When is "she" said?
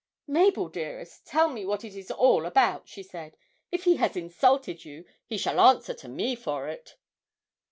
2.89-3.03